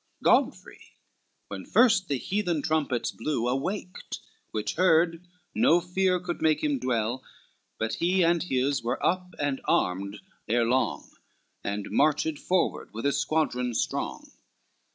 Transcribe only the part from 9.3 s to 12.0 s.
and armed ere long, And